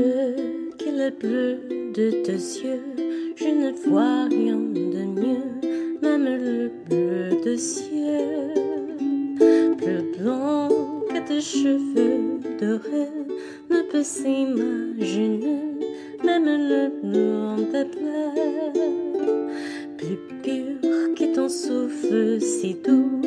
bleu 0.00 0.70
que 0.78 0.90
le 0.90 1.10
bleu 1.10 1.58
de 1.92 2.10
tes 2.24 2.32
yeux. 2.32 2.82
Je 3.36 3.48
ne 3.48 3.70
vois 3.86 4.24
rien 4.24 4.56
de 4.56 5.02
mieux, 5.20 5.48
même 6.02 6.24
le 6.24 6.70
bleu 6.88 7.40
de 7.44 7.56
ciel. 7.56 8.54
Plus 9.78 10.02
blanc 10.18 10.68
que 11.10 11.20
tes 11.28 11.40
cheveux 11.40 12.40
dorés 12.60 13.26
ne 13.70 13.82
peut 13.90 14.02
s'imaginer, 14.02 15.60
même 16.24 16.46
le 16.46 16.82
blanc 17.02 17.56
des 17.56 17.84
plaies. 17.84 18.72
Plus 19.98 20.18
pur 20.42 21.14
que 21.16 21.34
ton 21.34 21.48
souffle 21.48 22.40
si 22.40 22.74
doux, 22.74 23.19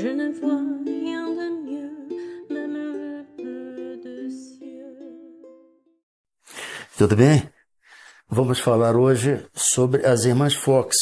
je 0.00 0.08
ne 0.08 0.32
vois 0.32 0.62
rien. 0.84 1.20
Tudo 6.96 7.16
bem? 7.16 7.48
Vamos 8.28 8.60
falar 8.60 8.94
hoje 8.94 9.46
sobre 9.54 10.04
as 10.06 10.24
irmãs 10.26 10.54
Fox. 10.54 10.96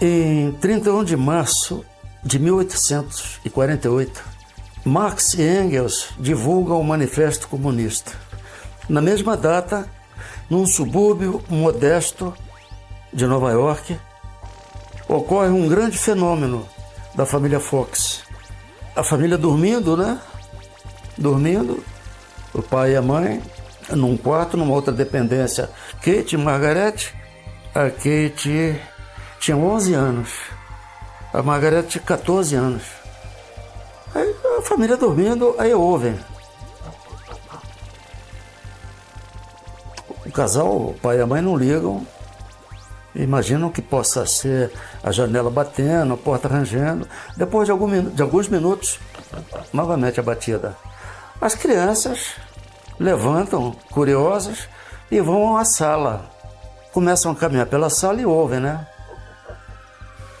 Em 0.00 0.50
31 0.52 1.04
de 1.04 1.14
março 1.14 1.84
de 2.22 2.38
1848, 2.38 4.24
Marx 4.82 5.34
e 5.34 5.42
Engels 5.42 6.08
divulgam 6.18 6.80
o 6.80 6.84
Manifesto 6.84 7.48
Comunista. 7.48 8.12
Na 8.88 9.02
mesma 9.02 9.36
data, 9.36 9.86
num 10.48 10.66
subúrbio 10.66 11.42
modesto 11.48 12.34
de 13.12 13.26
Nova 13.26 13.52
York, 13.52 13.98
ocorre 15.08 15.48
um 15.48 15.68
grande 15.68 15.98
fenômeno 15.98 16.68
da 17.14 17.24
família 17.24 17.60
Fox. 17.60 18.24
A 18.96 19.02
família 19.02 19.38
dormindo, 19.38 19.96
né? 19.96 20.20
Dormindo, 21.16 21.82
o 22.52 22.62
pai 22.62 22.92
e 22.92 22.96
a 22.96 23.02
mãe, 23.02 23.42
num 23.90 24.16
quarto, 24.16 24.56
numa 24.56 24.72
outra 24.72 24.92
dependência. 24.92 25.70
Kate 26.02 26.34
e 26.34 26.38
Margaret. 26.38 27.12
A 27.74 27.90
Kate 27.90 28.80
tinha 29.40 29.56
11 29.56 29.94
anos. 29.94 30.30
A 31.32 31.42
Margaret 31.42 31.82
tinha 31.82 32.02
14 32.02 32.54
anos. 32.54 32.82
Aí 34.14 34.34
a 34.58 34.62
família 34.62 34.96
dormindo, 34.96 35.54
aí 35.58 35.74
ouvem. 35.74 36.16
Casal, 40.34 40.76
o 40.76 40.94
pai 41.00 41.18
e 41.18 41.20
a 41.20 41.26
mãe 41.26 41.40
não 41.40 41.56
ligam. 41.56 42.06
Imaginam 43.14 43.70
que 43.70 43.80
possa 43.80 44.26
ser 44.26 44.72
a 45.02 45.12
janela 45.12 45.48
batendo, 45.48 46.14
a 46.14 46.16
porta 46.16 46.48
rangendo. 46.48 47.08
Depois 47.36 47.66
de, 47.66 47.72
algum, 47.72 48.10
de 48.10 48.20
alguns 48.20 48.48
minutos, 48.48 48.98
novamente 49.72 50.18
a 50.18 50.22
batida. 50.22 50.76
As 51.40 51.54
crianças 51.54 52.32
levantam, 52.98 53.76
curiosas, 53.90 54.68
e 55.10 55.20
vão 55.20 55.56
à 55.56 55.64
sala. 55.64 56.28
Começam 56.92 57.30
a 57.30 57.36
caminhar 57.36 57.66
pela 57.66 57.88
sala 57.88 58.20
e 58.20 58.26
ouvem, 58.26 58.60
né? 58.60 58.86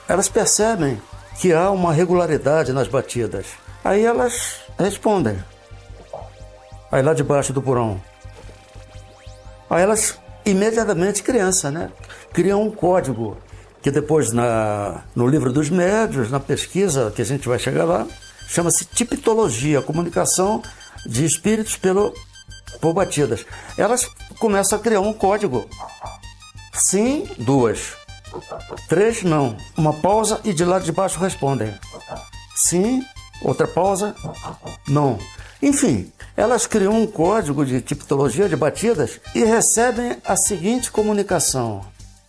Elas 0.08 0.28
percebem 0.28 1.00
que 1.38 1.52
há 1.52 1.70
uma 1.70 1.92
regularidade 1.92 2.72
nas 2.72 2.88
batidas. 2.88 3.46
Aí 3.84 4.04
elas 4.04 4.56
respondem. 4.78 5.38
Aí 6.90 7.02
lá 7.02 7.14
debaixo 7.14 7.52
do 7.52 7.62
porão. 7.62 8.00
Elas, 9.70 10.18
imediatamente 10.44 11.22
criança, 11.22 11.70
né? 11.70 11.90
Criam 12.32 12.62
um 12.62 12.70
código 12.70 13.36
que 13.82 13.90
depois 13.90 14.32
na, 14.32 15.02
no 15.14 15.26
livro 15.26 15.52
dos 15.52 15.68
médios, 15.68 16.30
na 16.30 16.40
pesquisa 16.40 17.12
que 17.14 17.20
a 17.20 17.24
gente 17.24 17.46
vai 17.46 17.58
chegar 17.58 17.84
lá, 17.84 18.06
chama-se 18.48 18.84
tipitologia, 18.86 19.82
comunicação 19.82 20.62
de 21.06 21.24
espíritos 21.24 21.76
pelo, 21.76 22.14
por 22.80 22.94
batidas. 22.94 23.44
Elas 23.76 24.08
começam 24.38 24.78
a 24.78 24.80
criar 24.80 25.00
um 25.00 25.12
código. 25.12 25.68
Sim, 26.72 27.28
duas. 27.38 27.92
Três, 28.88 29.22
não. 29.22 29.56
Uma 29.76 29.92
pausa 29.92 30.40
e 30.44 30.52
de 30.52 30.64
lá 30.64 30.78
de 30.78 30.90
baixo 30.90 31.20
respondem. 31.20 31.72
Sim, 32.56 33.04
outra 33.42 33.66
pausa, 33.66 34.14
não. 34.88 35.18
Enfim, 35.60 36.10
elas 36.36 36.66
criam 36.66 37.00
um 37.00 37.06
código 37.06 37.64
de 37.64 37.80
tipologia 37.80 38.48
de 38.48 38.56
batidas 38.56 39.20
e 39.34 39.44
recebem 39.44 40.16
a 40.24 40.36
seguinte 40.36 40.90
comunicação. 40.90 41.82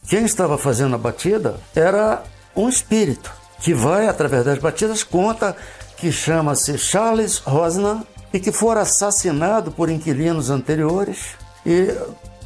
Quem 0.08 0.26
estava 0.26 0.58
fazendo 0.58 0.96
a 0.96 1.00
batida 1.00 1.60
era 1.76 2.24
um 2.56 2.70
espírito 2.70 3.32
que 3.60 3.74
vai, 3.74 4.08
através 4.08 4.46
das 4.46 4.60
batidas, 4.60 5.04
conta 5.04 5.56
que 5.98 6.12
chama-se 6.12 6.78
Charles 6.78 7.40
Rosnan 7.40 8.04
e 8.32 8.40
que 8.40 8.52
fora 8.52 8.82
assassinado 8.82 9.72
por 9.72 9.90
inquilinos 9.90 10.50
anteriores 10.50 11.30
e 11.66 11.88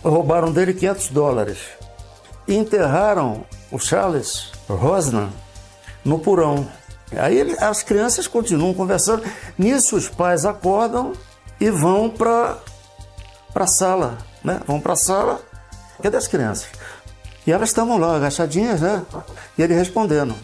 roubaram 0.03 0.51
dele 0.51 0.73
500 0.73 1.09
dólares 1.09 1.57
e 2.47 2.55
enterraram 2.55 3.43
o 3.71 3.77
Charles 3.77 4.51
Rosnan 4.67 5.29
no 6.05 6.19
porão. 6.19 6.67
Aí 7.11 7.55
as 7.59 7.83
crianças 7.83 8.27
continuam 8.27 8.73
conversando. 8.73 9.23
Nisso 9.57 9.95
os 9.95 10.07
pais 10.07 10.45
acordam 10.45 11.13
e 11.59 11.69
vão 11.69 12.09
para 12.09 12.57
a 13.53 13.67
sala, 13.67 14.17
né? 14.43 14.61
Vão 14.65 14.79
para 14.79 14.93
a 14.93 14.97
sala. 14.97 15.41
Cadê 16.01 16.17
as 16.17 16.27
crianças? 16.27 16.67
E 17.45 17.51
elas 17.51 17.69
estavam 17.69 17.97
lá 17.97 18.15
agachadinhas, 18.15 18.81
né? 18.81 19.03
E 19.57 19.61
ele 19.61 19.73
respondendo. 19.73 20.35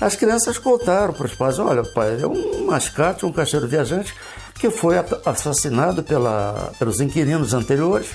As 0.00 0.16
crianças 0.16 0.58
contaram 0.58 1.14
para 1.14 1.26
os 1.26 1.34
pais: 1.34 1.58
olha, 1.58 1.82
pai, 1.94 2.20
é 2.20 2.26
um 2.26 2.66
mascate, 2.66 3.24
um 3.24 3.32
caixeiro 3.32 3.66
viajante 3.66 4.14
que 4.54 4.70
foi 4.70 4.96
assassinado 5.24 6.02
pela, 6.02 6.72
pelos 6.78 7.00
inquilinos 7.00 7.52
anteriores 7.52 8.08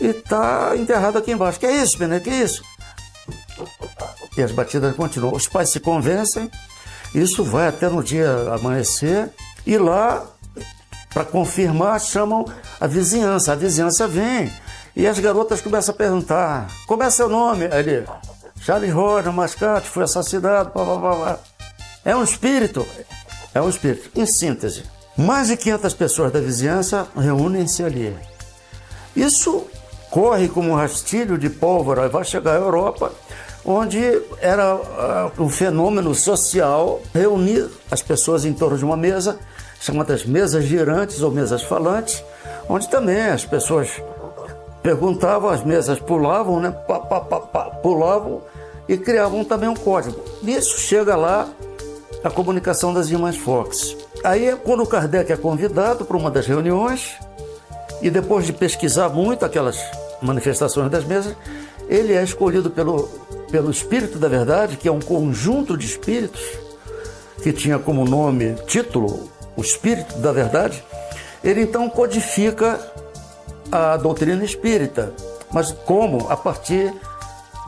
e 0.00 0.06
está 0.06 0.76
enterrado 0.76 1.18
aqui 1.18 1.32
embaixo. 1.32 1.58
Que 1.58 1.66
é 1.66 1.82
isso, 1.82 1.98
Bené? 1.98 2.20
Que 2.20 2.30
é 2.30 2.42
isso? 2.42 2.62
E 4.36 4.42
as 4.42 4.52
batidas 4.52 4.94
continuam. 4.94 5.34
Os 5.34 5.48
pais 5.48 5.70
se 5.70 5.80
convencem, 5.80 6.50
isso 7.14 7.42
vai 7.42 7.68
até 7.68 7.88
no 7.88 8.02
dia 8.02 8.30
amanhecer, 8.52 9.30
e 9.66 9.78
lá, 9.78 10.26
para 11.16 11.24
confirmar, 11.24 11.98
chamam 11.98 12.44
a 12.78 12.86
vizinhança. 12.86 13.52
A 13.52 13.54
vizinhança 13.54 14.06
vem. 14.06 14.52
E 14.94 15.06
as 15.06 15.18
garotas 15.18 15.62
começam 15.62 15.94
a 15.94 15.96
perguntar: 15.96 16.68
como 16.86 17.02
é 17.02 17.08
seu 17.08 17.26
nome? 17.26 17.64
Aí 17.72 17.80
ele, 17.80 18.06
Charles 18.60 18.92
Roger, 18.92 19.32
mascate, 19.32 19.88
foi 19.88 20.02
assassinado, 20.04 20.72
blá, 20.74 20.84
blá, 20.84 20.98
blá. 20.98 21.38
É 22.04 22.14
um 22.14 22.22
espírito. 22.22 22.86
É 23.54 23.62
um 23.62 23.68
espírito. 23.70 24.10
Em 24.14 24.26
síntese, 24.26 24.82
mais 25.16 25.48
de 25.48 25.56
500 25.56 25.94
pessoas 25.94 26.30
da 26.30 26.38
vizinhança 26.38 27.06
reúnem-se 27.16 27.82
ali. 27.82 28.14
Isso 29.16 29.66
corre 30.10 30.50
como 30.50 30.72
um 30.72 30.74
rastilho 30.74 31.38
de 31.38 31.48
pólvora, 31.48 32.10
vai 32.10 32.24
chegar 32.24 32.56
à 32.56 32.58
Europa, 32.58 33.10
onde 33.64 34.20
era 34.38 34.74
ah, 34.74 35.30
um 35.38 35.48
fenômeno 35.48 36.14
social 36.14 37.00
reunir 37.14 37.70
as 37.90 38.02
pessoas 38.02 38.44
em 38.44 38.52
torno 38.52 38.76
de 38.76 38.84
uma 38.84 38.98
mesa, 38.98 39.38
chamadas 39.80 40.24
mesas 40.24 40.64
girantes 40.64 41.22
ou 41.22 41.30
mesas 41.30 41.62
falantes, 41.62 42.22
onde 42.68 42.88
também 42.88 43.22
as 43.22 43.44
pessoas 43.44 43.90
perguntavam, 44.82 45.50
as 45.50 45.64
mesas 45.64 45.98
pulavam, 45.98 46.60
né? 46.60 46.70
Pá, 46.70 47.00
pá, 47.00 47.20
pá, 47.20 47.64
pulavam 47.82 48.42
e 48.88 48.96
criavam 48.96 49.44
também 49.44 49.68
um 49.68 49.74
código. 49.74 50.20
Nisso 50.42 50.78
chega 50.78 51.16
lá 51.16 51.48
a 52.22 52.30
comunicação 52.30 52.94
das 52.94 53.10
irmãs 53.10 53.36
Fox. 53.36 53.96
Aí, 54.22 54.56
quando 54.64 54.82
o 54.82 54.86
Kardec 54.86 55.32
é 55.32 55.36
convidado 55.36 56.04
para 56.04 56.16
uma 56.16 56.30
das 56.30 56.46
reuniões, 56.46 57.16
e 58.00 58.10
depois 58.10 58.46
de 58.46 58.52
pesquisar 58.52 59.08
muito 59.08 59.44
aquelas 59.44 59.78
manifestações 60.20 60.90
das 60.90 61.04
mesas, 61.04 61.34
ele 61.88 62.12
é 62.12 62.22
escolhido 62.22 62.70
pelo, 62.70 63.08
pelo 63.50 63.70
Espírito 63.70 64.18
da 64.18 64.28
Verdade, 64.28 64.76
que 64.76 64.88
é 64.88 64.92
um 64.92 65.00
conjunto 65.00 65.76
de 65.76 65.86
espíritos, 65.86 66.42
que 67.42 67.52
tinha 67.52 67.78
como 67.78 68.04
nome, 68.04 68.54
título, 68.66 69.28
o 69.56 69.60
Espírito 69.60 70.18
da 70.18 70.32
Verdade. 70.32 70.82
Ele 71.42 71.62
então 71.62 71.88
codifica 71.88 72.78
a 73.70 73.96
doutrina 73.96 74.44
espírita. 74.44 75.12
Mas 75.50 75.72
como? 75.72 76.28
A 76.30 76.36
partir 76.36 76.92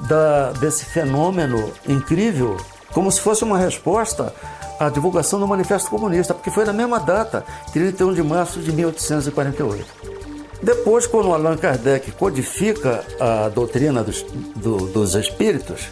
da, 0.09 0.53
desse 0.53 0.85
fenômeno 0.85 1.73
incrível, 1.87 2.57
como 2.93 3.11
se 3.11 3.21
fosse 3.21 3.45
uma 3.45 3.59
resposta 3.59 4.33
à 4.79 4.89
divulgação 4.89 5.41
do 5.41 5.47
Manifesto 5.47 5.91
Comunista, 5.91 6.35
porque 6.35 6.51
foi 6.51 6.65
na 6.65 6.73
mesma 6.73 7.01
data, 7.01 7.45
31 7.73 8.15
de 8.15 8.23
março 8.23 8.61
de 8.61 8.73
1848. 8.73 10.19
Depois, 10.63 11.07
quando 11.07 11.33
Allan 11.33 11.57
Kardec 11.57 12.11
codifica 12.13 13.05
a 13.21 13.49
doutrina 13.49 14.03
dos, 14.03 14.23
do, 14.57 14.89
dos 14.89 15.15
espíritos, 15.15 15.89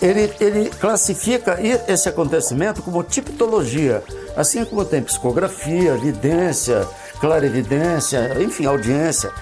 ele, 0.00 0.32
ele 0.40 0.70
classifica 0.70 1.58
esse 1.88 2.08
acontecimento 2.08 2.82
como 2.82 3.02
tipologia, 3.02 4.02
assim 4.36 4.64
como 4.64 4.84
tem 4.84 5.02
psicografia, 5.02 5.94
evidência, 5.94 6.86
clarividência, 7.20 8.36
enfim, 8.40 8.66
audiência. 8.66 9.32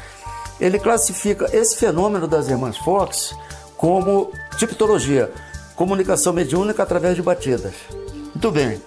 Ele 0.61 0.79
classifica 0.79 1.49
esse 1.53 1.77
fenômeno 1.77 2.29
das 2.29 2.49
irmãs 2.49 2.79
Fox 2.79 3.35
como 3.77 4.31
tipologia, 4.57 5.31
comunicação 5.75 6.33
mediúnica 6.33 6.83
através 6.83 7.17
de 7.17 7.23
batidas. 7.23 7.75
Muito 8.13 8.51
bem. 8.53 8.81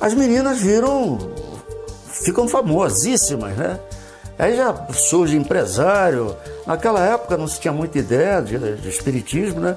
As 0.00 0.14
meninas 0.14 0.60
viram, 0.60 1.18
ficam 2.06 2.46
famosíssimas, 2.46 3.56
né? 3.56 3.80
Aí 4.38 4.56
já 4.56 4.86
surge 4.92 5.36
empresário. 5.36 6.36
Naquela 6.64 7.04
época 7.04 7.36
não 7.36 7.48
se 7.48 7.58
tinha 7.58 7.72
muita 7.72 7.98
ideia 7.98 8.40
de, 8.40 8.76
de 8.76 8.88
espiritismo, 8.88 9.58
né? 9.58 9.76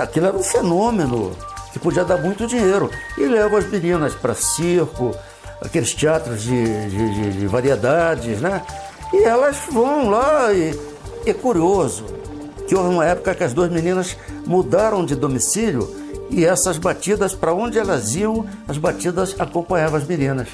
Aquilo 0.00 0.26
era 0.26 0.36
um 0.36 0.42
fenômeno 0.42 1.36
que 1.72 1.78
podia 1.78 2.04
dar 2.04 2.18
muito 2.18 2.46
dinheiro. 2.46 2.90
E 3.16 3.26
leva 3.26 3.58
as 3.58 3.66
meninas 3.66 4.14
para 4.14 4.34
circo, 4.34 5.14
aqueles 5.60 5.94
teatros 5.94 6.42
de, 6.42 6.90
de, 6.90 7.32
de, 7.38 7.46
variedades, 7.46 8.40
né? 8.40 8.62
E 9.12 9.24
elas 9.24 9.56
vão 9.70 10.08
lá 10.08 10.52
e 10.52 10.78
é 11.26 11.34
curioso 11.34 12.04
que 12.66 12.74
houve 12.74 12.94
uma 12.94 13.04
época 13.04 13.34
que 13.34 13.42
as 13.42 13.52
duas 13.52 13.70
meninas 13.70 14.16
mudaram 14.46 15.04
de 15.04 15.16
domicílio 15.16 15.92
e 16.30 16.44
essas 16.44 16.78
batidas, 16.78 17.34
para 17.34 17.52
onde 17.52 17.78
elas 17.78 18.14
iam, 18.14 18.46
as 18.68 18.78
batidas 18.78 19.34
acompanhavam 19.38 19.98
as 19.98 20.06
meninas. 20.06 20.48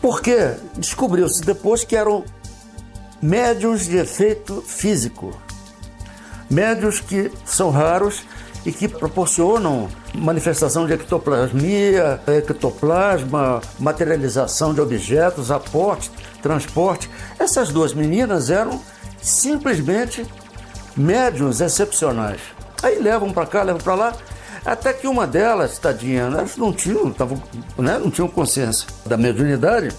Porque 0.00 0.54
descobriu-se 0.78 1.42
depois 1.42 1.84
que 1.84 1.94
eram 1.94 2.24
médios 3.20 3.84
de 3.84 3.98
efeito 3.98 4.62
físico. 4.62 5.38
Médios 6.48 7.00
que 7.00 7.30
são 7.44 7.70
raros 7.70 8.22
e 8.64 8.72
que 8.72 8.86
proporcionam 8.88 9.88
manifestação 10.14 10.86
de 10.86 10.92
ectoplasmia, 10.92 12.20
ectoplasma, 12.26 13.60
materialização 13.78 14.74
de 14.74 14.80
objetos, 14.80 15.50
aporte, 15.50 16.10
transporte. 16.42 17.10
Essas 17.38 17.70
duas 17.70 17.94
meninas 17.94 18.50
eram 18.50 18.80
simplesmente 19.20 20.26
médios 20.96 21.60
excepcionais. 21.60 22.40
Aí 22.82 22.98
levam 22.98 23.32
para 23.32 23.46
cá, 23.46 23.62
levam 23.62 23.80
para 23.80 23.94
lá, 23.94 24.12
até 24.64 24.92
que 24.92 25.06
uma 25.06 25.26
delas, 25.26 25.78
tadinha, 25.78 26.22
elas 26.22 26.56
não 26.56 26.72
tinham, 26.72 27.10
tavam, 27.10 27.42
né, 27.78 27.98
não 27.98 28.10
tinham 28.10 28.28
consciência 28.28 28.86
da 29.06 29.16
mediunidade, 29.16 29.90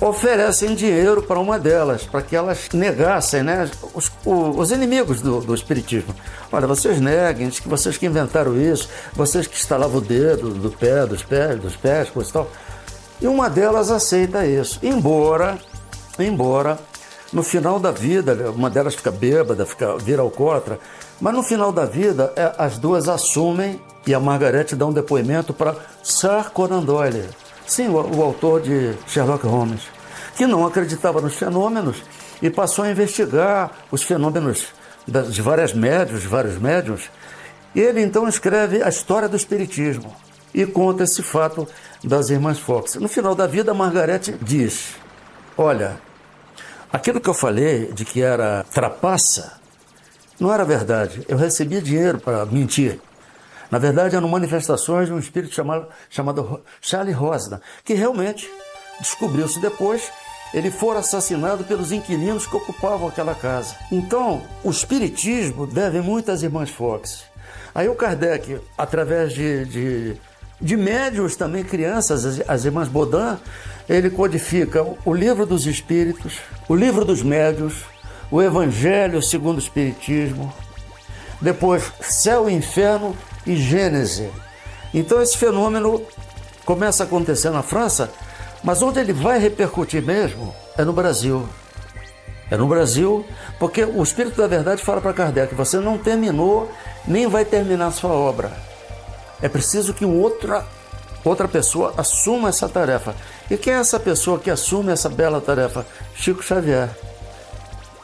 oferecem 0.00 0.74
dinheiro 0.74 1.22
para 1.22 1.38
uma 1.38 1.58
delas, 1.58 2.04
para 2.04 2.22
que 2.22 2.34
elas 2.34 2.68
negassem, 2.72 3.42
né, 3.42 3.70
os, 3.94 4.10
os 4.24 4.70
inimigos 4.70 5.20
do, 5.20 5.40
do, 5.40 5.54
espiritismo. 5.54 6.14
Olha, 6.50 6.66
vocês 6.66 7.00
neguem, 7.00 7.50
que 7.50 7.68
vocês 7.68 7.96
que 7.96 8.06
inventaram 8.06 8.60
isso, 8.60 8.88
vocês 9.12 9.46
que 9.46 9.56
instalavam 9.56 9.98
o 9.98 10.00
dedo 10.00 10.50
do 10.50 10.70
pé, 10.70 11.06
dos 11.06 11.22
pés, 11.22 11.60
dos 11.60 11.76
pés, 11.76 12.10
coisa 12.10 12.30
e 12.30 12.32
tal. 12.32 12.50
E 13.20 13.26
uma 13.26 13.48
delas 13.48 13.90
aceita 13.90 14.46
isso, 14.46 14.78
embora, 14.82 15.58
embora 16.18 16.78
no 17.32 17.42
final 17.42 17.80
da 17.80 17.90
vida, 17.90 18.50
uma 18.50 18.70
delas 18.70 18.94
fica 18.94 19.10
bêbada, 19.10 19.66
fica, 19.66 19.96
vira 19.98 20.22
alcoólatra, 20.22 20.78
mas 21.20 21.34
no 21.34 21.42
final 21.42 21.72
da 21.72 21.84
vida, 21.84 22.32
é, 22.36 22.52
as 22.58 22.78
duas 22.78 23.08
assumem 23.08 23.80
e 24.06 24.14
a 24.14 24.20
Margarete 24.20 24.76
dá 24.76 24.86
um 24.86 24.92
depoimento 24.92 25.52
para 25.52 25.74
Sir 26.02 26.50
Conan 26.52 26.82
Doyle, 26.82 27.24
sim, 27.66 27.88
o, 27.88 27.94
o 27.94 28.22
autor 28.22 28.60
de 28.60 28.94
Sherlock 29.06 29.46
Holmes, 29.46 29.82
que 30.36 30.46
não 30.46 30.66
acreditava 30.66 31.20
nos 31.20 31.34
fenômenos 31.34 32.02
e 32.42 32.50
passou 32.50 32.84
a 32.84 32.90
investigar 32.90 33.70
os 33.90 34.02
fenômenos 34.02 34.66
de 35.30 35.42
várias 35.42 35.72
médios, 35.72 36.22
de 36.22 36.28
vários 36.28 36.58
médios. 36.58 37.10
E 37.74 37.80
ele 37.80 38.02
então 38.02 38.28
escreve 38.28 38.82
a 38.82 38.88
história 38.88 39.28
do 39.28 39.36
espiritismo 39.36 40.14
e 40.52 40.64
conta 40.64 41.04
esse 41.04 41.22
fato 41.22 41.66
das 42.02 42.30
irmãs 42.30 42.58
Fox. 42.58 42.94
No 42.94 43.08
final 43.08 43.34
da 43.34 43.46
vida, 43.46 43.74
Margarete 43.74 44.36
diz: 44.40 44.94
Olha, 45.56 45.98
aquilo 46.92 47.20
que 47.20 47.28
eu 47.28 47.34
falei 47.34 47.92
de 47.92 48.04
que 48.04 48.22
era 48.22 48.64
trapaça, 48.72 49.54
não 50.38 50.52
era 50.52 50.64
verdade. 50.64 51.24
Eu 51.28 51.36
recebia 51.36 51.82
dinheiro 51.82 52.18
para 52.18 52.46
mentir. 52.46 53.00
Na 53.74 53.80
verdade, 53.80 54.14
eram 54.14 54.28
manifestações 54.28 55.08
de 55.08 55.12
um 55.12 55.18
espírito 55.18 55.52
chamado, 55.52 55.88
chamado 56.08 56.60
Charlie 56.80 57.12
Rosna, 57.12 57.60
que 57.84 57.92
realmente 57.92 58.48
descobriu-se 59.00 59.58
depois 59.58 60.12
ele 60.54 60.70
for 60.70 60.96
assassinado 60.96 61.64
pelos 61.64 61.90
inquilinos 61.90 62.46
que 62.46 62.54
ocupavam 62.54 63.08
aquela 63.08 63.34
casa. 63.34 63.74
Então, 63.90 64.42
o 64.62 64.70
espiritismo 64.70 65.66
deve 65.66 66.00
muito 66.00 66.30
às 66.30 66.44
irmãs 66.44 66.70
Fox. 66.70 67.24
Aí 67.74 67.88
o 67.88 67.96
Kardec, 67.96 68.60
através 68.78 69.32
de, 69.32 69.64
de, 69.64 70.16
de 70.60 70.76
médios 70.76 71.34
também, 71.34 71.64
crianças, 71.64 72.24
as, 72.24 72.48
as 72.48 72.64
irmãs 72.64 72.86
Baudin, 72.86 73.36
ele 73.88 74.08
codifica 74.08 74.86
o 75.04 75.12
livro 75.12 75.44
dos 75.44 75.66
espíritos, 75.66 76.38
o 76.68 76.76
livro 76.76 77.04
dos 77.04 77.24
médios, 77.24 77.82
o 78.30 78.40
Evangelho 78.40 79.20
segundo 79.20 79.56
o 79.56 79.60
Espiritismo, 79.60 80.54
depois 81.40 81.92
Céu 82.00 82.48
e 82.48 82.52
Inferno 82.52 83.16
e 83.46 83.56
Gênese. 83.56 84.30
Então 84.92 85.20
esse 85.20 85.36
fenômeno 85.36 86.02
começa 86.64 87.02
a 87.02 87.06
acontecer 87.06 87.50
na 87.50 87.62
França, 87.62 88.10
mas 88.62 88.82
onde 88.82 89.00
ele 89.00 89.12
vai 89.12 89.38
repercutir 89.38 90.02
mesmo 90.02 90.54
é 90.76 90.84
no 90.84 90.92
Brasil. 90.92 91.48
É 92.50 92.56
no 92.56 92.66
Brasil, 92.66 93.24
porque 93.58 93.84
o 93.84 94.02
Espírito 94.02 94.36
da 94.36 94.46
Verdade 94.46 94.82
fala 94.82 95.00
para 95.00 95.12
Kardec: 95.12 95.54
você 95.54 95.78
não 95.78 95.98
terminou, 95.98 96.70
nem 97.06 97.26
vai 97.26 97.44
terminar 97.44 97.90
sua 97.90 98.10
obra. 98.10 98.52
É 99.40 99.48
preciso 99.48 99.94
que 99.94 100.04
outra, 100.04 100.64
outra 101.24 101.48
pessoa 101.48 101.94
assuma 101.96 102.50
essa 102.50 102.68
tarefa. 102.68 103.14
E 103.50 103.56
quem 103.56 103.72
é 103.72 103.76
essa 103.76 103.98
pessoa 103.98 104.38
que 104.38 104.50
assume 104.50 104.92
essa 104.92 105.08
bela 105.08 105.40
tarefa? 105.40 105.86
Chico 106.14 106.42
Xavier 106.42 106.90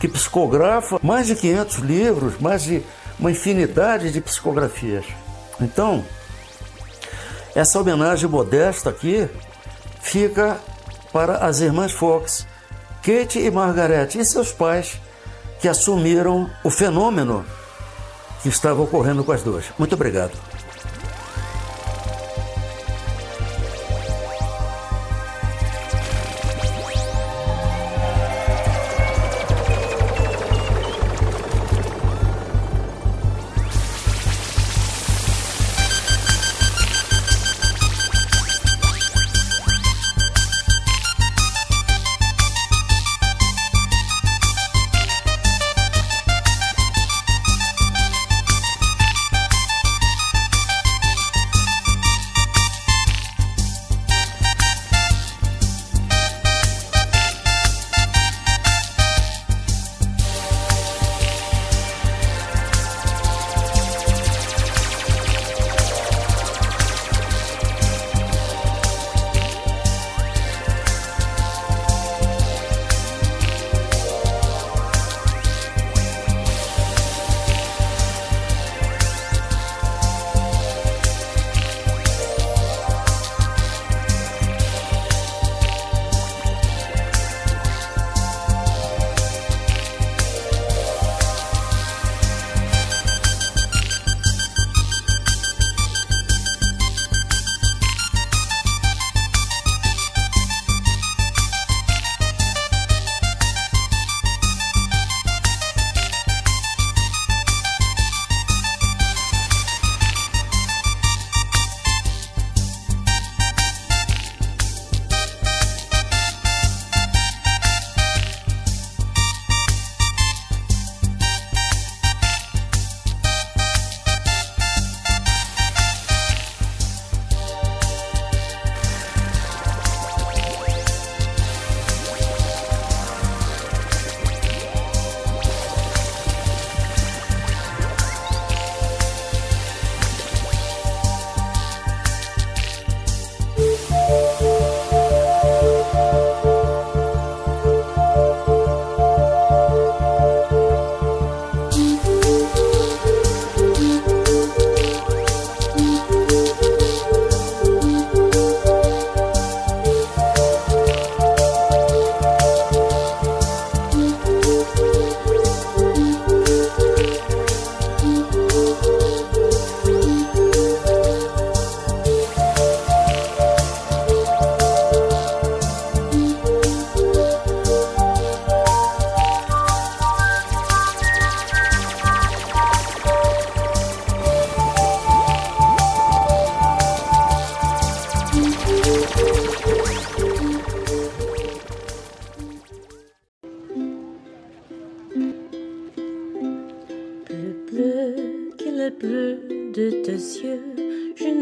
que 0.01 0.09
psicografa 0.09 0.99
mais 1.03 1.27
de 1.27 1.37
500 1.37 1.77
livros, 1.77 2.41
mais 2.41 2.63
de 2.63 2.83
uma 3.19 3.31
infinidade 3.31 4.11
de 4.11 4.21
psicografias. 4.21 5.05
Então, 5.61 6.05
essa 7.55 7.81
homenagem 7.81 8.29
modesta 8.29 8.91
aqui 8.91 9.29
fica 10.01 10.59
para 11.13 11.39
as 11.39 11.61
irmãs 11.61 11.93
Fox, 11.93 12.47
Kate 13.03 13.39
e 13.39 13.51
Margaret 13.51 14.09
e 14.15 14.25
seus 14.25 14.53
pais, 14.53 15.01
que 15.61 15.69
assumiram 15.69 16.51
o 16.65 16.71
fenômeno 16.71 17.45
que 18.43 18.49
estava 18.49 18.81
ocorrendo 18.83 19.23
com 19.25 19.33
as 19.33 19.43
duas. 19.43 19.65
Muito 19.79 19.95
obrigado. 19.95 20.33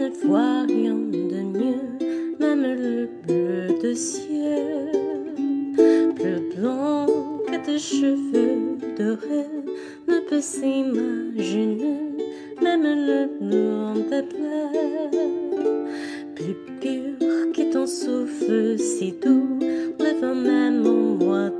Ne 0.09 0.27
vois 0.27 0.63
rien 0.63 0.95
de 0.95 1.59
mieux, 1.59 2.39
même 2.41 2.63
le 2.63 3.09
bleu 3.27 3.79
de 3.83 3.95
ciel. 3.95 5.35
Plus 6.15 6.57
blanc 6.57 7.07
que 7.47 7.57
tes 7.65 7.79
cheveux 7.79 8.79
dorés 8.97 9.65
ne 10.07 10.21
peut 10.29 10.41
s'imaginer, 10.41 12.01
même 12.63 12.83
le 12.83 13.29
blanc 13.41 13.95
des 13.95 14.23
plaies. 14.23 15.19
Plus 16.35 16.57
pur 16.81 17.53
que 17.55 17.73
ton 17.73 17.87
souffle 17.87 18.79
si 18.79 19.13
doux, 19.13 19.59
le 19.99 20.35
même 20.35 20.87
au 20.87 21.25
mois 21.25 21.51